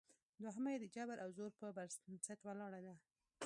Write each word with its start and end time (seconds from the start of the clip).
دوهمه 0.41 0.69
یې 0.73 0.79
د 0.81 0.85
جبر 0.95 1.17
او 1.25 1.29
زور 1.37 1.51
پر 1.59 1.69
بنسټ 1.75 2.39
ولاړه 2.43 2.79
ده 2.85 2.95